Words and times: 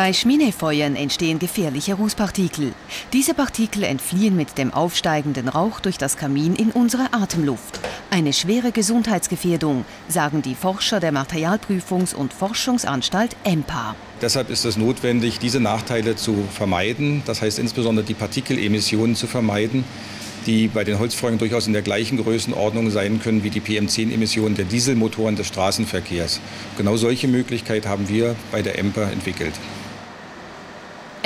Bei 0.00 0.12
Schminefeuern 0.12 0.94
entstehen 0.94 1.40
gefährliche 1.40 1.94
Rußpartikel. 1.94 2.72
Diese 3.12 3.34
Partikel 3.34 3.82
entfliehen 3.82 4.36
mit 4.36 4.56
dem 4.56 4.72
aufsteigenden 4.72 5.48
Rauch 5.48 5.80
durch 5.80 5.98
das 5.98 6.16
Kamin 6.16 6.54
in 6.54 6.70
unsere 6.70 7.12
Atemluft. 7.12 7.80
Eine 8.08 8.32
schwere 8.32 8.70
Gesundheitsgefährdung, 8.70 9.84
sagen 10.06 10.40
die 10.40 10.54
Forscher 10.54 11.00
der 11.00 11.12
Materialprüfungs- 11.12 12.14
und 12.14 12.32
Forschungsanstalt 12.32 13.34
EMPA. 13.42 13.96
Deshalb 14.22 14.50
ist 14.50 14.64
es 14.64 14.76
notwendig, 14.76 15.40
diese 15.40 15.58
Nachteile 15.58 16.14
zu 16.14 16.44
vermeiden, 16.52 17.24
das 17.26 17.42
heißt 17.42 17.58
insbesondere 17.58 18.06
die 18.06 18.14
Partikelemissionen 18.14 19.16
zu 19.16 19.26
vermeiden, 19.26 19.82
die 20.46 20.68
bei 20.68 20.84
den 20.84 21.00
Holzfeuern 21.00 21.38
durchaus 21.38 21.66
in 21.66 21.72
der 21.72 21.82
gleichen 21.82 22.22
Größenordnung 22.22 22.92
sein 22.92 23.20
können 23.20 23.42
wie 23.42 23.50
die 23.50 23.60
PM10-Emissionen 23.60 24.54
der 24.54 24.64
Dieselmotoren 24.64 25.34
des 25.34 25.48
Straßenverkehrs. 25.48 26.38
Genau 26.76 26.96
solche 26.96 27.26
Möglichkeit 27.26 27.84
haben 27.84 28.08
wir 28.08 28.36
bei 28.52 28.62
der 28.62 28.78
EMPA 28.78 29.10
entwickelt. 29.10 29.54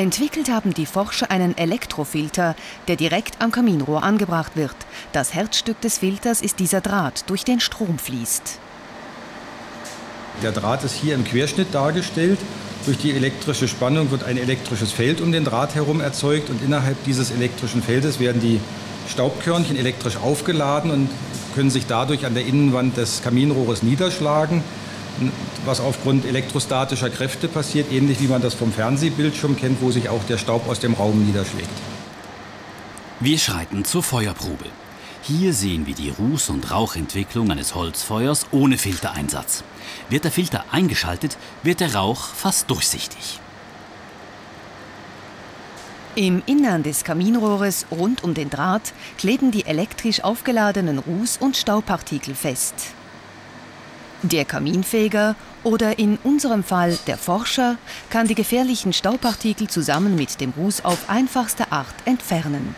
Entwickelt 0.00 0.50
haben 0.50 0.72
die 0.72 0.86
Forscher 0.86 1.30
einen 1.30 1.58
Elektrofilter, 1.58 2.56
der 2.88 2.96
direkt 2.96 3.42
am 3.42 3.52
Kaminrohr 3.52 4.02
angebracht 4.02 4.52
wird. 4.54 4.74
Das 5.12 5.34
Herzstück 5.34 5.78
des 5.82 5.98
Filters 5.98 6.40
ist 6.40 6.58
dieser 6.58 6.80
Draht, 6.80 7.28
durch 7.28 7.44
den 7.44 7.60
Strom 7.60 7.98
fließt. 7.98 8.58
Der 10.42 10.52
Draht 10.52 10.84
ist 10.84 10.94
hier 10.94 11.14
im 11.14 11.24
Querschnitt 11.24 11.74
dargestellt. 11.74 12.38
Durch 12.86 12.96
die 12.96 13.12
elektrische 13.12 13.68
Spannung 13.68 14.10
wird 14.10 14.24
ein 14.24 14.38
elektrisches 14.38 14.90
Feld 14.90 15.20
um 15.20 15.32
den 15.32 15.44
Draht 15.44 15.74
herum 15.74 16.00
erzeugt 16.00 16.48
und 16.48 16.62
innerhalb 16.62 17.04
dieses 17.04 17.30
elektrischen 17.30 17.82
Feldes 17.82 18.18
werden 18.20 18.40
die 18.40 18.58
Staubkörnchen 19.06 19.76
elektrisch 19.76 20.16
aufgeladen 20.16 20.92
und 20.92 21.10
können 21.54 21.68
sich 21.68 21.84
dadurch 21.84 22.24
an 22.24 22.32
der 22.32 22.46
Innenwand 22.46 22.96
des 22.96 23.20
Kaminrohres 23.22 23.82
niederschlagen 23.82 24.64
was 25.64 25.80
aufgrund 25.80 26.24
elektrostatischer 26.24 27.10
Kräfte 27.10 27.48
passiert, 27.48 27.92
ähnlich 27.92 28.20
wie 28.20 28.28
man 28.28 28.42
das 28.42 28.54
vom 28.54 28.72
Fernsehbildschirm 28.72 29.56
kennt, 29.56 29.82
wo 29.82 29.90
sich 29.90 30.08
auch 30.08 30.24
der 30.24 30.38
Staub 30.38 30.68
aus 30.68 30.80
dem 30.80 30.94
Raum 30.94 31.24
niederschlägt. 31.24 31.68
Wir 33.20 33.38
schreiten 33.38 33.84
zur 33.84 34.02
Feuerprobe. 34.02 34.66
Hier 35.22 35.52
sehen 35.52 35.86
wir 35.86 35.94
die 35.94 36.12
Ruß- 36.12 36.50
und 36.50 36.70
Rauchentwicklung 36.70 37.50
eines 37.50 37.74
Holzfeuers 37.74 38.46
ohne 38.50 38.78
Filtereinsatz. 38.78 39.62
Wird 40.08 40.24
der 40.24 40.32
Filter 40.32 40.64
eingeschaltet, 40.72 41.36
wird 41.62 41.80
der 41.80 41.94
Rauch 41.94 42.24
fast 42.24 42.70
durchsichtig. 42.70 43.38
Im 46.16 46.42
Innern 46.46 46.82
des 46.82 47.04
Kaminrohres 47.04 47.86
rund 47.90 48.24
um 48.24 48.34
den 48.34 48.50
Draht 48.50 48.92
kleben 49.18 49.52
die 49.52 49.66
elektrisch 49.66 50.24
aufgeladenen 50.24 50.98
Ruß- 50.98 51.38
und 51.38 51.56
Staubpartikel 51.56 52.34
fest. 52.34 52.94
Der 54.22 54.44
Kaminfeger 54.44 55.34
oder 55.64 55.98
in 55.98 56.18
unserem 56.22 56.62
Fall 56.62 56.98
der 57.06 57.16
Forscher 57.16 57.78
kann 58.10 58.26
die 58.26 58.34
gefährlichen 58.34 58.92
Staubpartikel 58.92 59.66
zusammen 59.68 60.14
mit 60.14 60.40
dem 60.42 60.52
Ruß 60.58 60.84
auf 60.84 61.08
einfachste 61.08 61.72
Art 61.72 61.94
entfernen. 62.04 62.74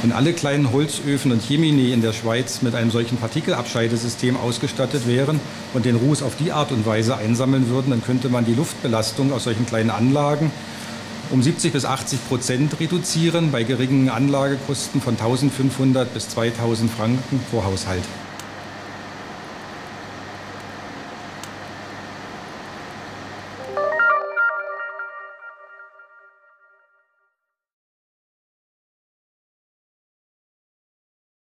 Wenn 0.00 0.12
alle 0.12 0.32
kleinen 0.32 0.72
Holzöfen 0.72 1.32
und 1.32 1.42
Chemini 1.42 1.92
in 1.92 2.00
der 2.00 2.12
Schweiz 2.12 2.62
mit 2.62 2.74
einem 2.74 2.90
solchen 2.90 3.18
Partikelabscheidesystem 3.18 4.36
ausgestattet 4.36 5.06
wären 5.06 5.38
und 5.74 5.84
den 5.84 5.96
Ruß 5.96 6.22
auf 6.22 6.34
die 6.36 6.50
Art 6.50 6.72
und 6.72 6.86
Weise 6.86 7.16
einsammeln 7.16 7.68
würden, 7.68 7.90
dann 7.90 8.02
könnte 8.02 8.30
man 8.30 8.46
die 8.46 8.54
Luftbelastung 8.54 9.32
aus 9.32 9.44
solchen 9.44 9.66
kleinen 9.66 9.90
Anlagen 9.90 10.50
um 11.30 11.42
70 11.42 11.72
bis 11.72 11.84
80 11.84 12.28
Prozent 12.28 12.80
reduzieren 12.80 13.52
bei 13.52 13.62
geringen 13.62 14.10
Anlagekosten 14.10 15.00
von 15.00 15.14
1500 15.14 16.12
bis 16.12 16.28
2000 16.30 16.90
Franken 16.90 17.40
pro 17.50 17.64
Haushalt. 17.64 18.02